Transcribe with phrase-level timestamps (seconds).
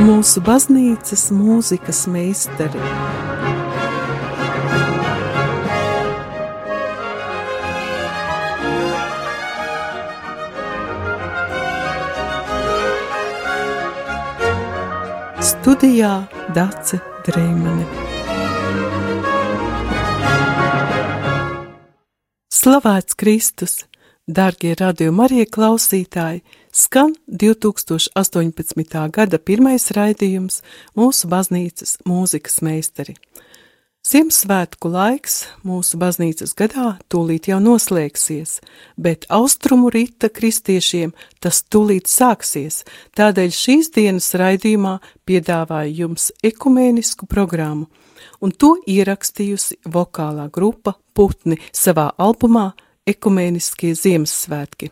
[0.00, 2.80] Mūsu baznīcas mūzikas meistari.
[15.50, 16.14] Studijā
[16.54, 17.84] Dace Dreimane.
[22.52, 23.78] Slavēts Kristus!
[24.28, 26.42] Dārgie radījuma arī klausītāji,
[26.72, 29.10] skan 2018.
[29.10, 30.60] gada pirmais raidījums
[30.98, 33.16] mūsu baznīcas mūzikas meistari.
[34.00, 35.34] Ziemassvētku laiks
[35.66, 38.54] mūsu baznīcas gadā tūlīt jau noslēgsies,
[38.96, 42.80] bet austrumu rīta kristiešiem tas tūlīt sāksies,
[43.18, 44.94] tādēļ šīs dienas raidījumā
[45.28, 47.90] piedāvāju jums ekumēnisku programmu,
[48.40, 52.70] un to ierakstījusi vokālā grupa Putni savā albumā
[53.10, 54.88] Ekumēniskie Ziemassvētki.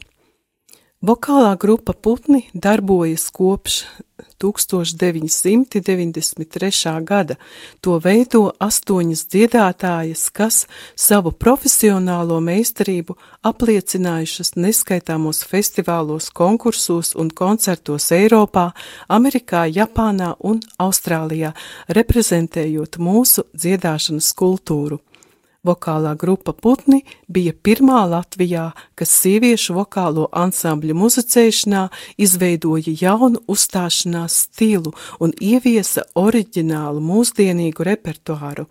[0.98, 3.86] Vokālā grupa Putni darbojas kopš
[4.42, 6.98] 1993.
[7.06, 7.38] gada.
[7.86, 10.66] To veido astoņas dziedātājas, kas
[10.98, 13.14] savu profesionālo meistarību
[13.46, 18.74] apliecinājušas neskaitāmos festivālos, konkursos un koncertos Eiropā,
[19.06, 21.55] Amerikā, Japānā un Austrālijā,
[21.86, 24.98] reprezentējot mūsu dziedāšanas kultūru.
[25.69, 31.83] Vokālā grupa Putni bija pirmā Latvijā, kas sieviešu vokālo ansambļu muzicēšanā
[32.24, 38.64] izveidoja jaunu uzstāšanās stilu un ieviesa oriģinālu mūsdienīgu repertuāru,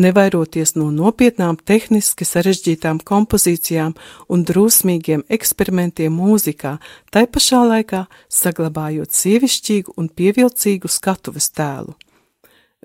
[0.00, 3.96] nevairoties no nopietnām tehniski sarežģītām kompozīcijām
[4.32, 6.78] un drusmīgiem eksperimentiem mūzikā,
[7.12, 8.06] tai pašā laikā
[8.40, 11.98] saglabājot sievišķīgu un pievilcīgu skatuves tēlu.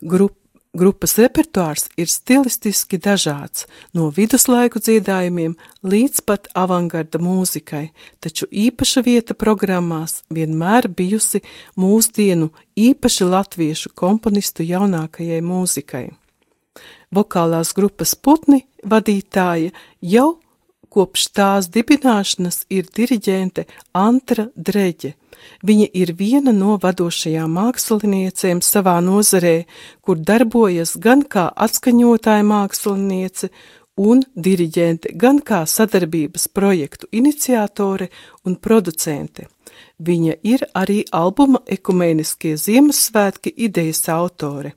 [0.03, 0.42] Grupa
[0.73, 5.53] Grupas repertuārs ir stilistiski dažāds, no viduslaiku dziedājumiem
[5.85, 11.43] līdz pat avangarda mūzikai, taču īpaša vieta programmās vienmēr bijusi
[11.77, 16.07] mūsdienu īpaši latviešu komponistu jaunākajai mūzikai.
[17.13, 19.69] Vokālās grupas putni vadītāja
[20.01, 20.29] jau
[20.89, 25.13] kopš tās dibināšanas ir diriģente Antra Dreģe,
[25.63, 29.63] Viņa ir viena no vadošajām māksliniecēm savā nozarē,
[30.01, 33.49] kur darbojas gan kā atskaņotāja māksliniece
[34.01, 38.09] un diriģente, gan kā sadarbības projektu iniciatore
[38.45, 39.47] un producente.
[40.03, 44.73] Viņa ir arī albuma Ekumēniskie Ziemassvētki idejas autore.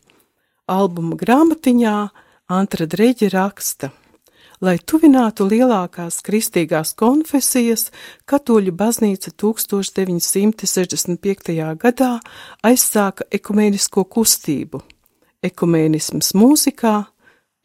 [0.66, 1.98] Albuma grāmatiņā
[2.52, 3.92] Antra Dreģe raksta–
[4.60, 7.90] lai tuvinātu lielākās kristīgās konfesijas,
[8.28, 11.76] katoļu baznīca 1965.
[11.82, 12.20] gadā
[12.66, 14.80] aizsāka ekumēnisko kustību.
[15.46, 17.04] Ekumēnisms mūzikā,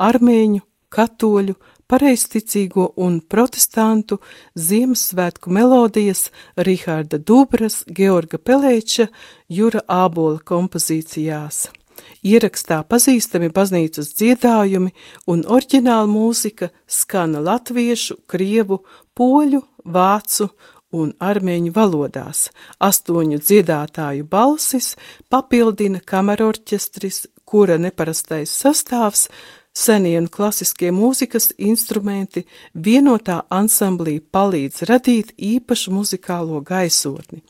[0.01, 1.55] armēņu, katoļu,
[1.91, 4.19] pareizticīgo un protestantu
[4.55, 9.09] Ziemassvētku melodijas Rihārda Dubras, Georga Pelēča,
[9.51, 11.80] Jura Ābola kompozīcijās.
[12.23, 14.91] Ierakstā pazīstami baznīcas dziedājumi
[15.31, 18.81] un oriģināla mūzika skana latviešu, krievu,
[19.17, 20.49] poļu, vācu
[20.91, 22.49] un armēņu valodās.
[22.79, 24.95] Astoņu dziedātāju balsis
[25.31, 29.27] papildina kamerorķestris, kura neparastais sastāvs,
[29.73, 32.43] senie un klasiskie mūzikas instrumenti
[32.75, 37.41] vienotā ansamblī palīdz radīt īpašu muzikālo gaisotni.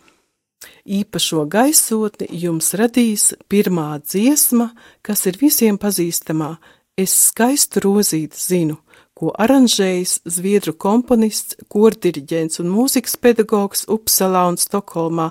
[0.85, 6.55] Īpašo gaisotni jums radīs pirmā dziesma, kas ir visiem pazīstamā
[6.99, 8.75] Es skaistu rozīti zinu,
[9.15, 15.29] ko aranžējis zviedru komponists, kordiriģents un mūzikas pedagogs Upsalā un Stokholmā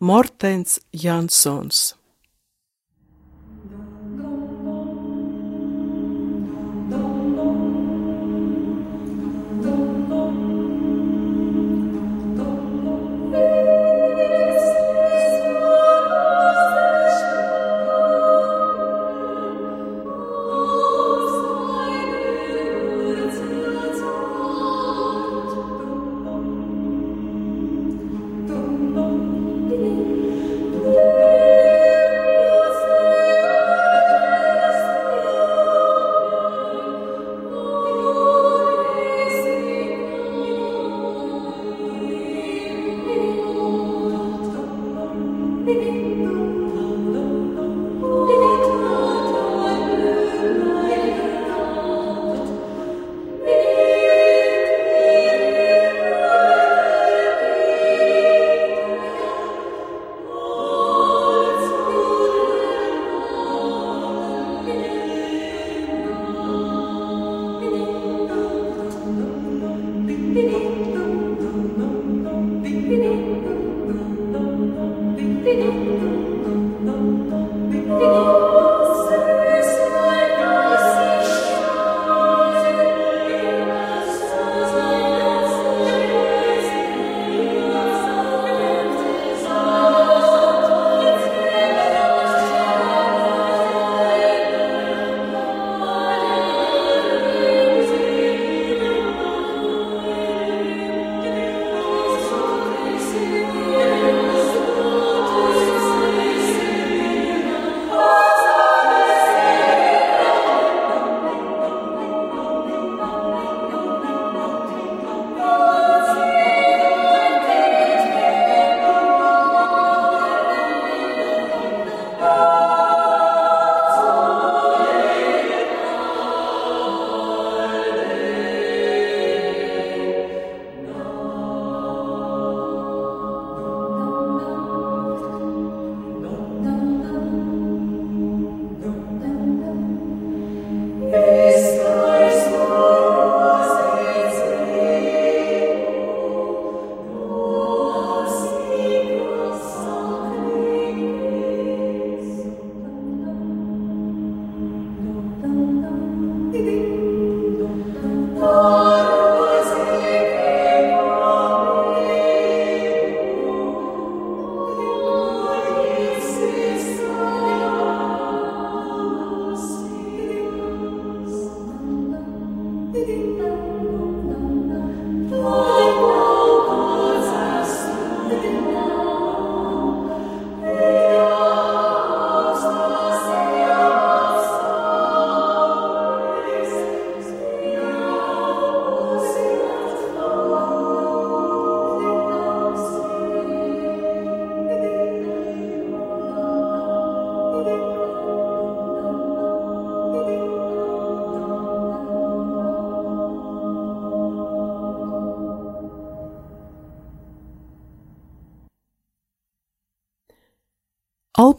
[0.00, 1.90] Mortens Jansons.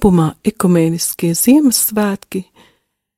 [0.04, 2.42] Albumā Ekumēniskie Ziemassvētki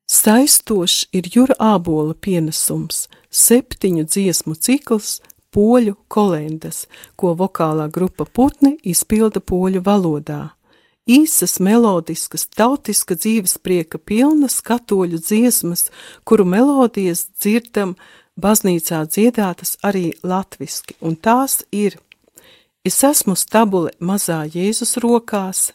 [0.05, 5.15] saistošs ir Jura Ābola pienesums, septiņu dziesmu cikls
[5.49, 6.83] poļu kolendas,
[7.17, 10.51] ko vokālā grupa Putni izpilda poļu valodā.
[11.09, 15.87] Īsas, melodiskas, tautiska dzīvesprieka pilnas katoļu dziesmas,
[16.21, 17.95] kuru melodijas dzirdam
[18.37, 21.97] baznīcā dziedātas arī latviski, un tās ir
[22.85, 25.71] Es esmu stabule mazā Jēzus rokās,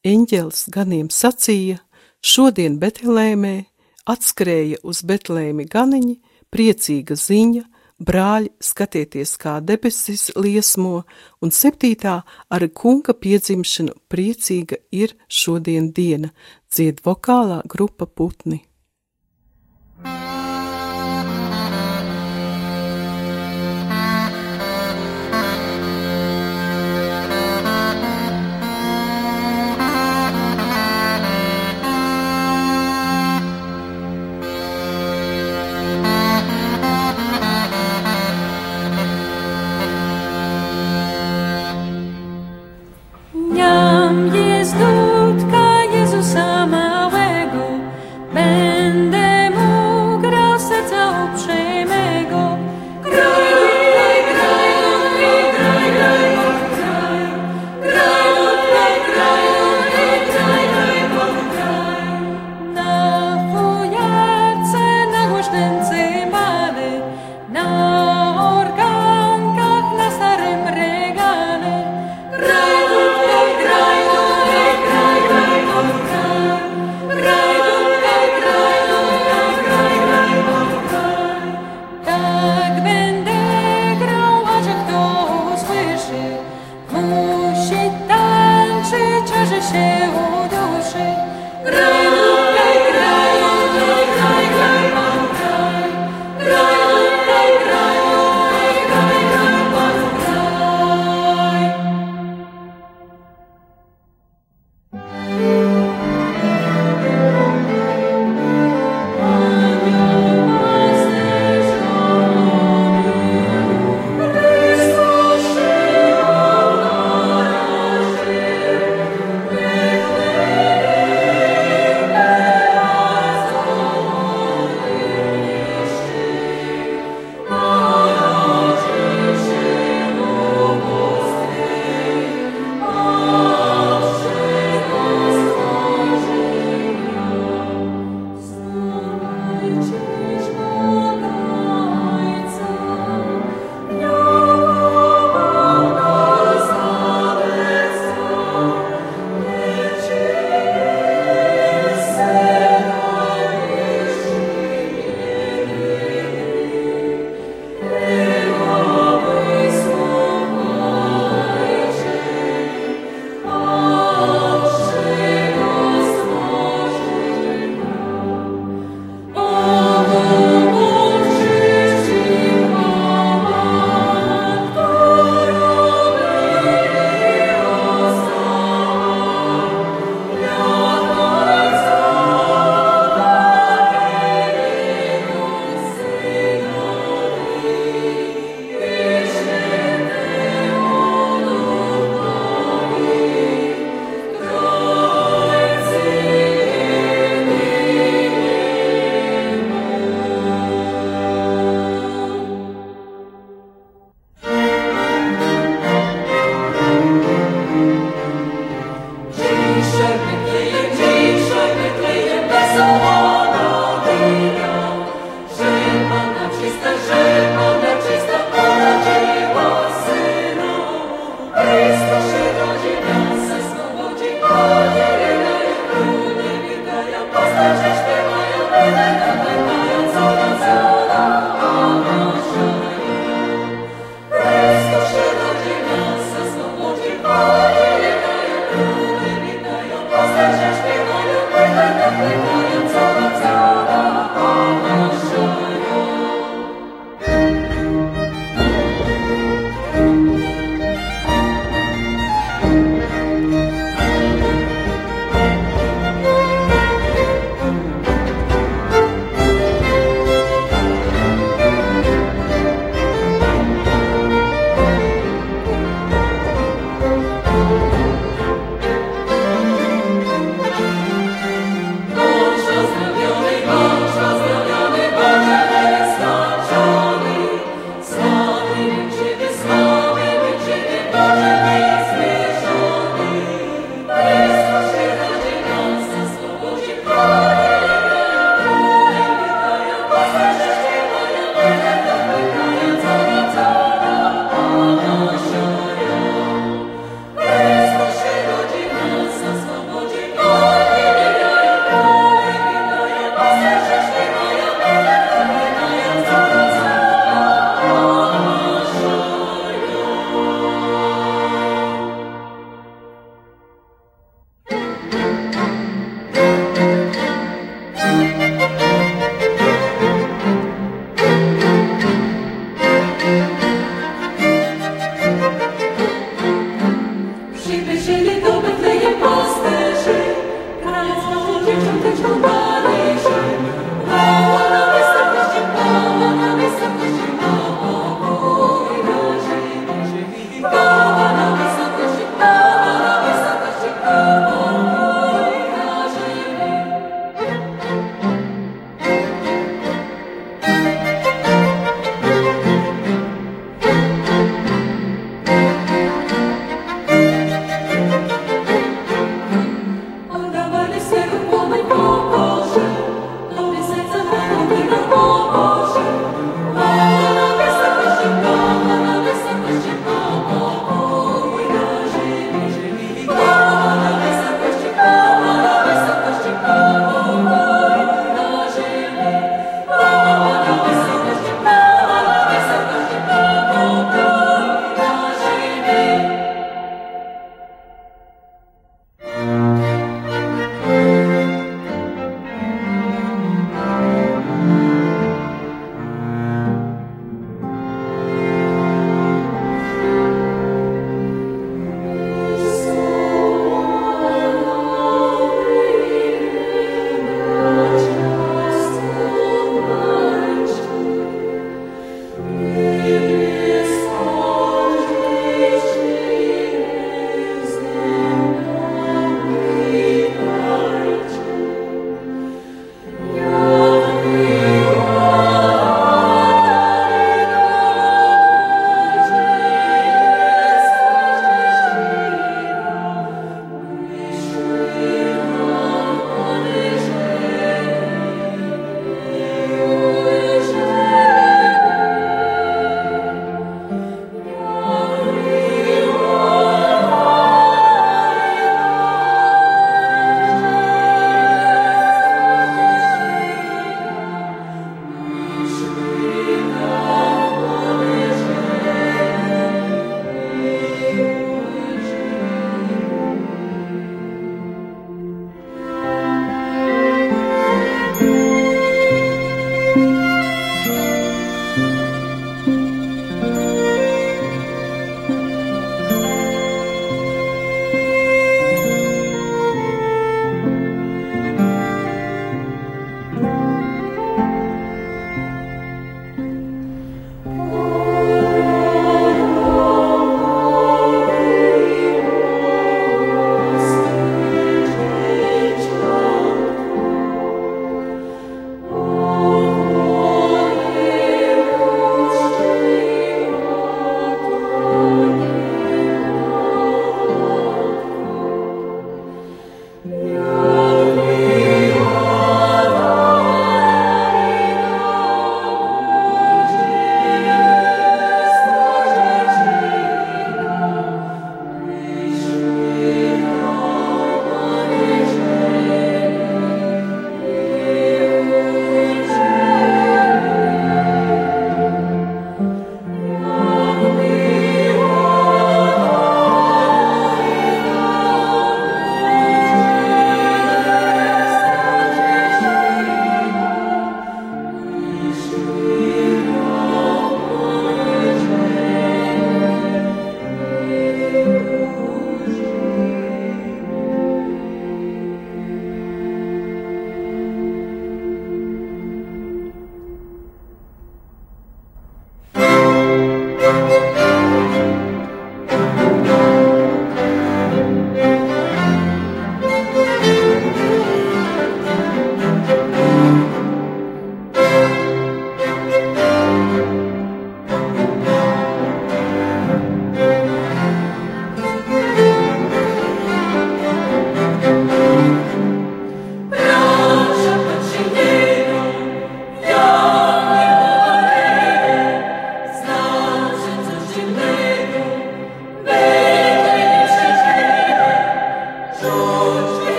[0.00, 1.76] Eņģelis ganiem sacīja,
[2.24, 3.66] šodien Betlēmē
[4.08, 6.14] atskrēja uz Betlēmi ganiņi,
[6.48, 7.66] priecīga ziņa,
[8.00, 11.02] brāļi skatieties, kā debesis liesmo,
[11.44, 16.32] un septītā ar kunga piedzimšanu priecīga ir šodien diena,
[16.72, 18.69] dzied vokālā grupa putni.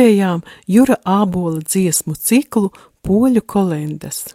[0.00, 2.70] Dzirdējām Jura Ābola dziesmu ciklu
[3.04, 4.34] Poļu kolendas.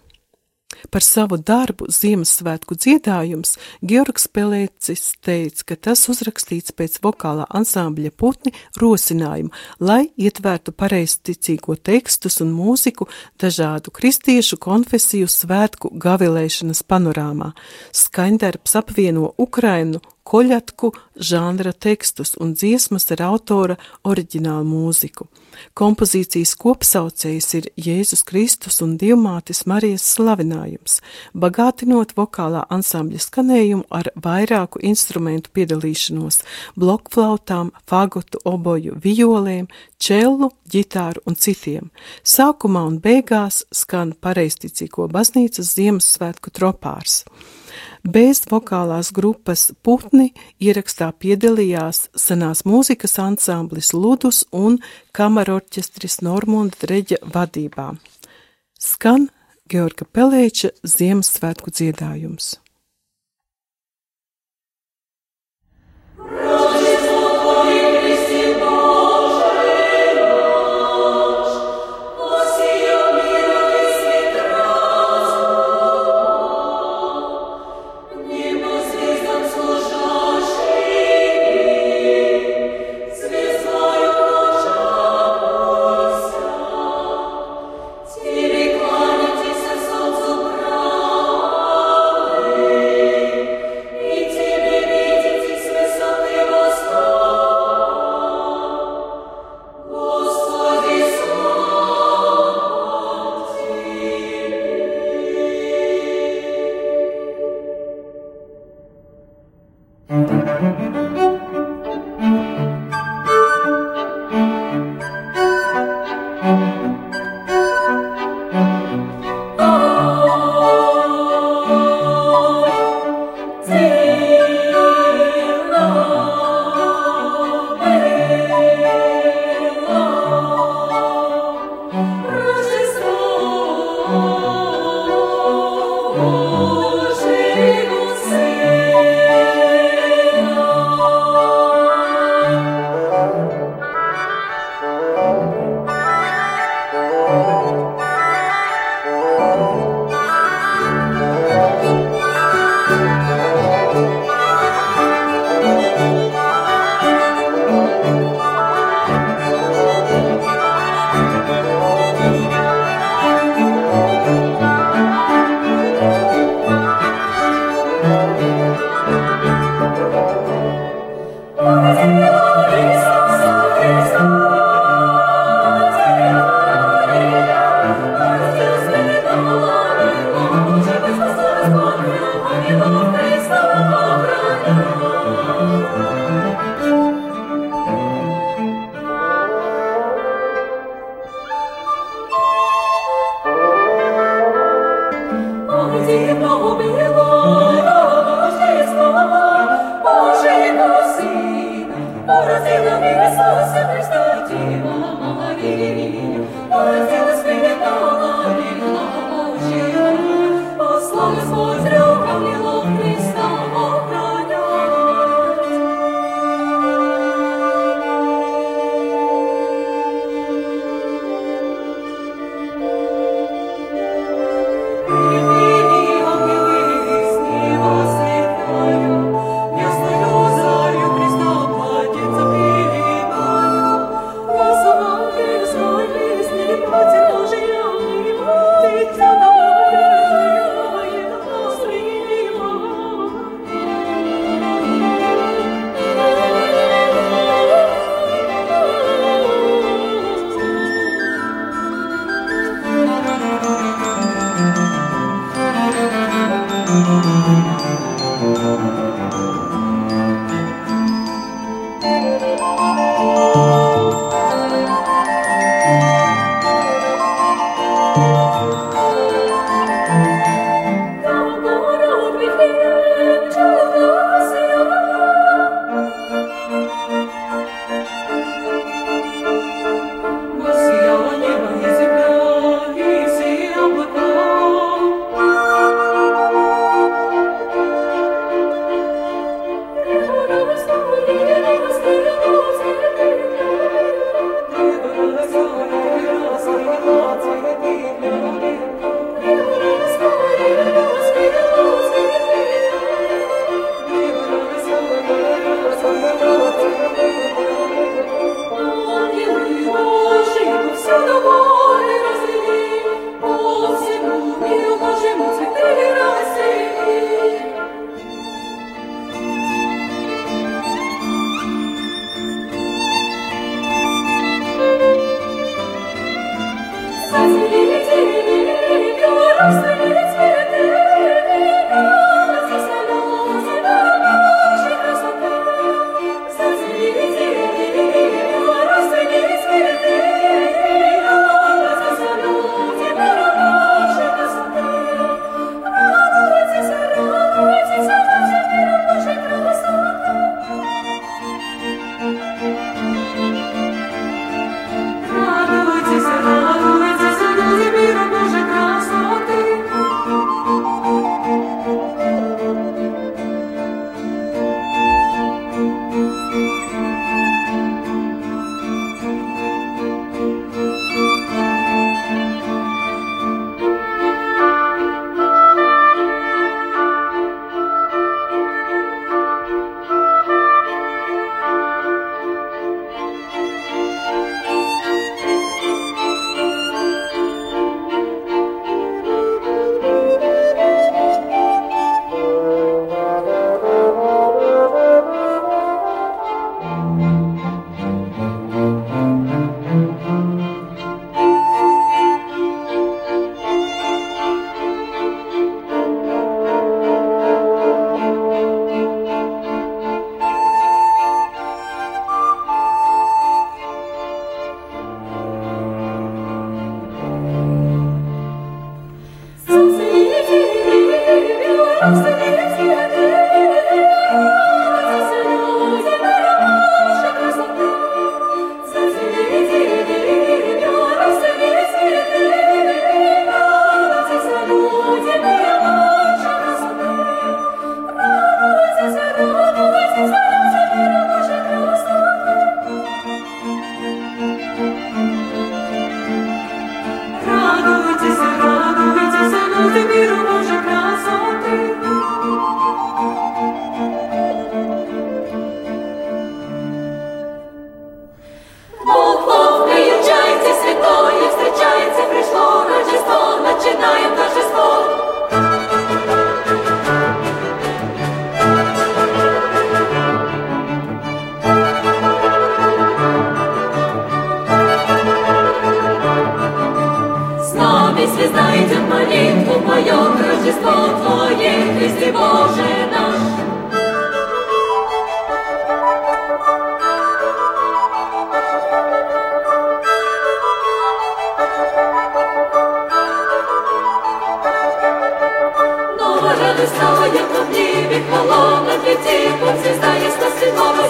[0.92, 8.54] Par savu darbu Ziemassvētku dziedājums Georgs Pelēcis teica, ka tas uzrakstīts pēc vokālā ansambļa putni
[8.78, 9.50] rosinājuma,
[9.80, 13.08] lai ietvērtu pareizticīgo tekstus un mūziku
[13.42, 17.54] dažādu kristiešu konfesiju svētku gavilēšanas panorāmā.
[17.96, 25.30] Skaņdarbs apvieno Ukrainu koļatku žanra tekstus un dziesmas ar autora oriģinālu mūziku.
[25.78, 31.00] Kompozīcijas kopsaucējs ir Jēzus Kristus un Dievmātes Marijas slavinājums,
[31.34, 36.42] bagātinot vokālā ansambļa skanējumu ar vairāku instrumentu piedalīšanos-
[36.80, 39.68] blokflautām, fagotu, oboju, violēm,
[40.00, 41.92] čellu, ģitāru un citiem.
[42.24, 47.24] Sākumā un beigās skan pareisticīgo baznīcas Ziemassvētku tropārs.
[48.06, 50.28] Bez vokālās grupas Putni
[50.62, 54.78] ierakstā piedalījās senās mūzikas ansamblis Ludus un
[55.18, 57.88] kamarorķestris Normunda Dreģa vadībā.
[58.78, 59.32] Skan
[59.74, 62.60] Georga Pelēča Ziemassvētku dziedājums.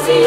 [0.06, 0.22] Пастушки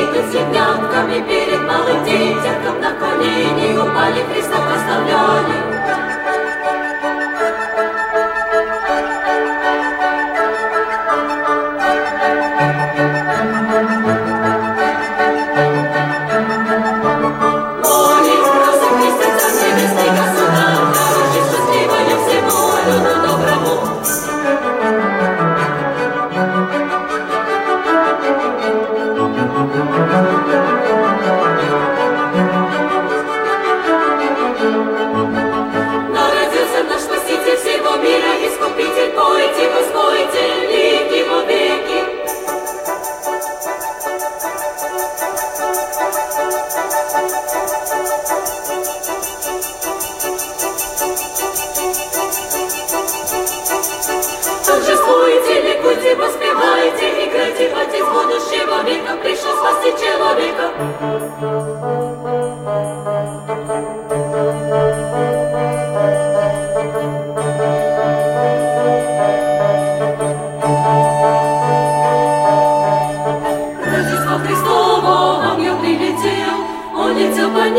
[0.00, 4.51] идут с ягнятками перед малым детям, на колени упали Христа.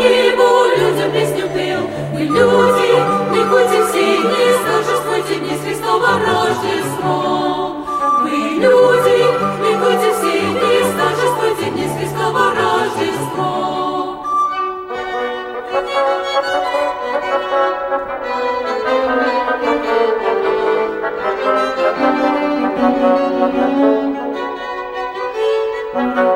[0.08, 1.82] небу людям песню пел.
[2.12, 2.90] Мы люди,
[3.34, 7.86] ликуйте все дни, торжествуйте дни с Христовым Рождеством.
[8.22, 9.18] Мы люди,
[9.66, 13.64] ликуйте все дни, торжествуйте дни с Христовым Рождеством.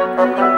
[0.09, 0.58] Thank you.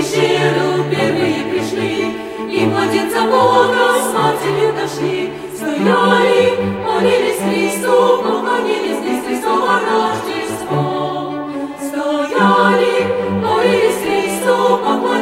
[0.00, 2.16] пещеру первые пришли,
[2.50, 5.30] И младенца Бога с матерью дошли.
[5.54, 11.48] Стояли, молились Христу, поклонились близ Христова Рождество.
[11.78, 13.06] Стояли,
[13.42, 15.19] молились Христу, поклонились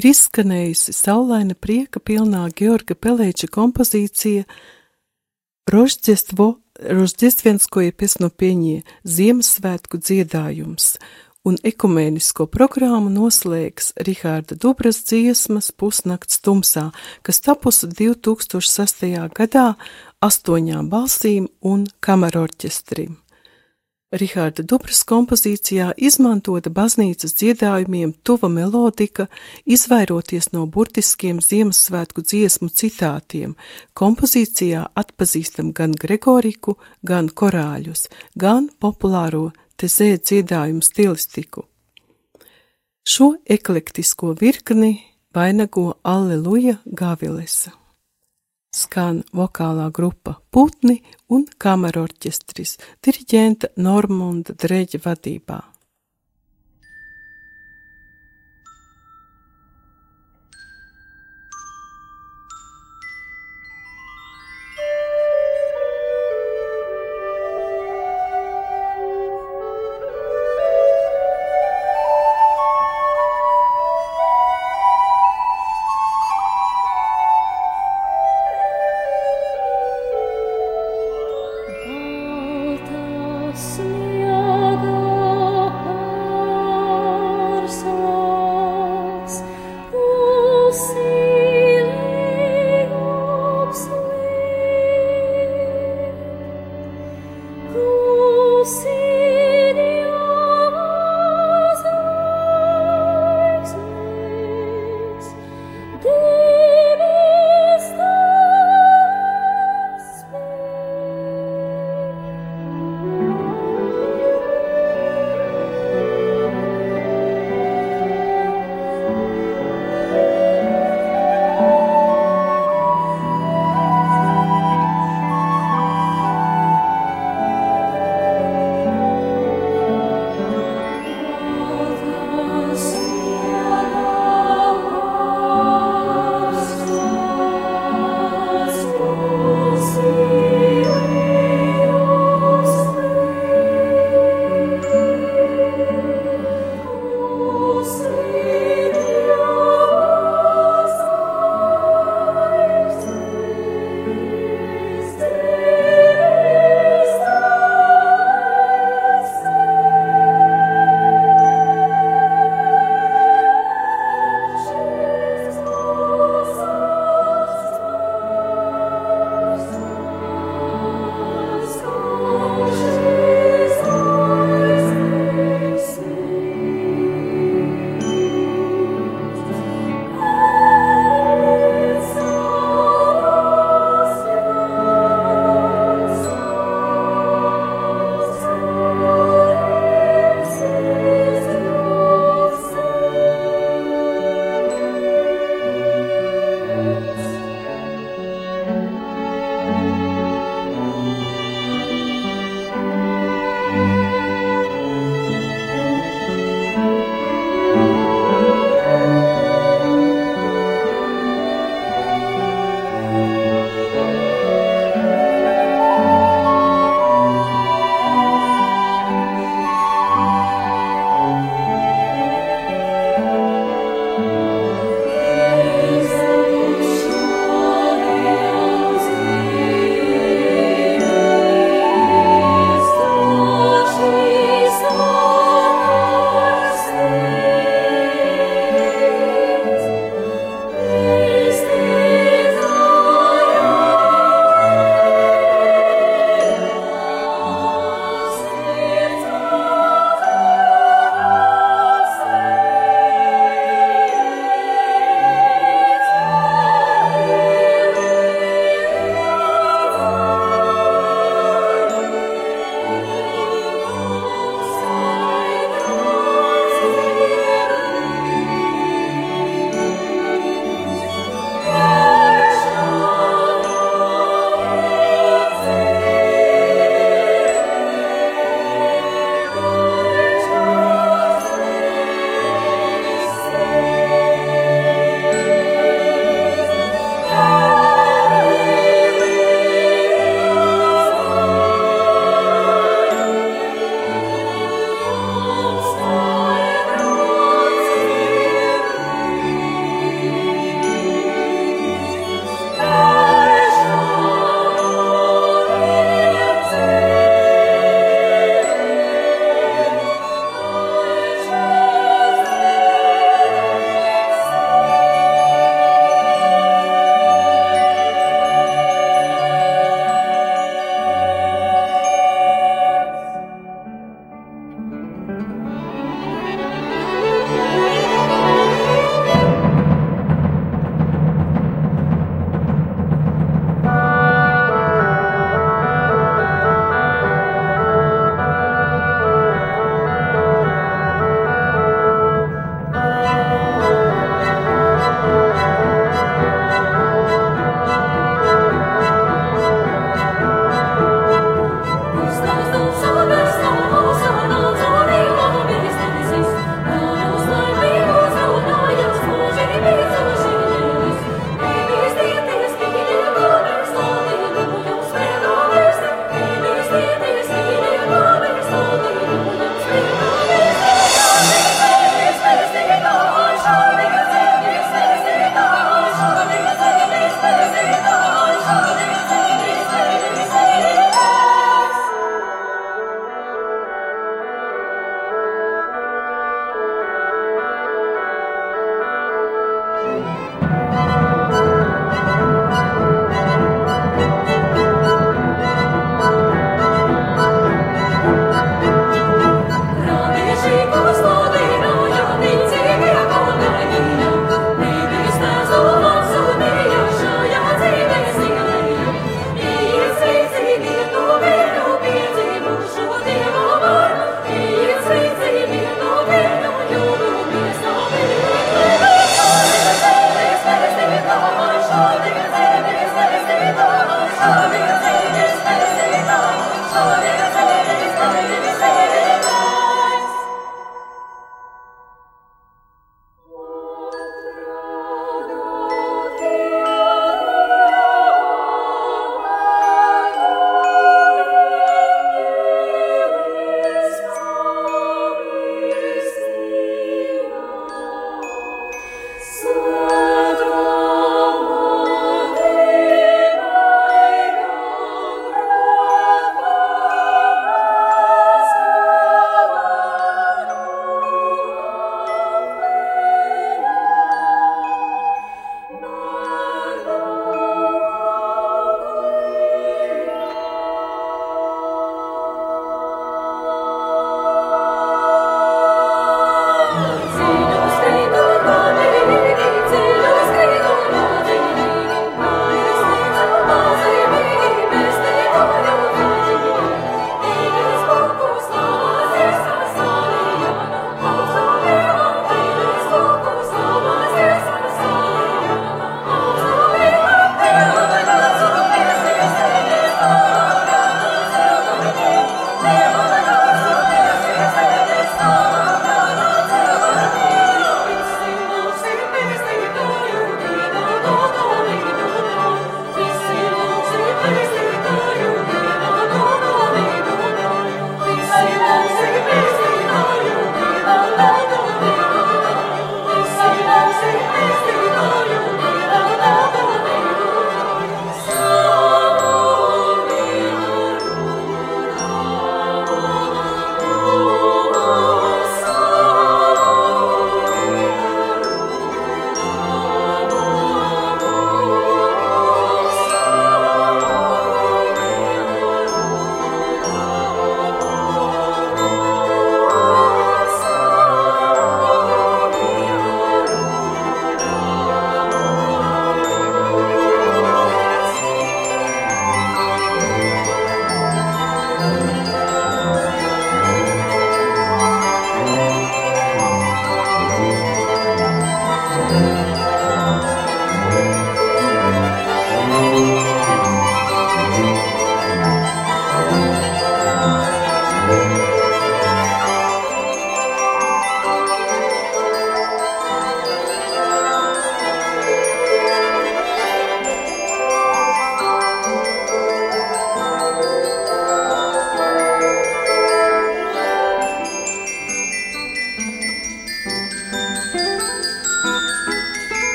[0.00, 4.46] ir izskanējusi saulaina prieka pilnā Georga Pelēča kompozīcija
[5.70, 6.46] Rožģestvo,
[6.80, 10.94] Rožģestvienskoja piesnopieņie Ziemassvētku dziedājums,
[11.44, 16.88] un ekumēnisko programmu noslēgs Rihārda Dubras dziesmas Pusnakts tumsā,
[17.22, 19.06] kas tapusi 2006.
[19.36, 19.66] gadā
[20.24, 23.18] astoņām balsīm un kamerorķestrim.
[24.10, 29.28] Rihārda Dubras kompozīcijā izmantota baznīcas dziedājumiem tuva melodika,
[29.62, 33.54] izvairoties no burtiskiem Ziemassvētku dziesmu citātiem.
[33.94, 36.74] Kompozīcijā atpazīstam gan Gregoriku,
[37.06, 41.68] gan korāļus, gan populāro tezē dziedājumu stilistiku.
[43.06, 44.96] Šo eklektisko virkni
[45.34, 47.79] vainago Alleluja Gavilesa
[48.70, 55.60] skan vokālā grupa Putni un kamerorķestris diriģenta Normunda Dreģa vadībā.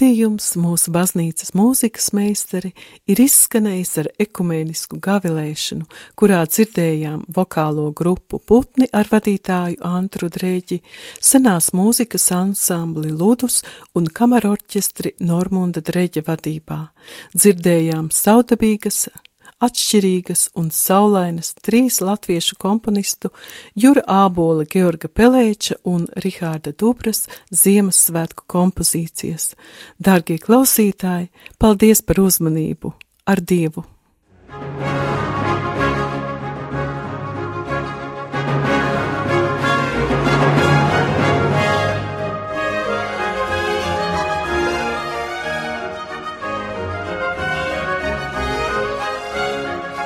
[0.00, 2.70] Raidījums mūsu baznīcas mūzikas meistari
[3.04, 5.84] ir izskanējis ar ekumēnisku gavilēšanu,
[6.16, 10.80] kurā dzirdējām vokālo grupu putni ar vadītāju Antru Drēģi,
[11.20, 13.60] senās mūzikas ansambli Ludus
[13.92, 16.80] un kamerorķestri Normunda Drēģa vadībā.
[17.36, 19.04] Dzirdējām saudabīgas
[19.64, 23.30] atšķirīgas un saulainas trīs latviešu komponistu
[23.74, 29.54] Jura Ābola, Georga Pelēča un Rihārda Dubras Ziemassvētku kompozīcijas.
[30.00, 31.30] Dārgie klausītāji,
[31.60, 32.94] paldies par uzmanību!
[33.30, 33.84] Ar Dievu!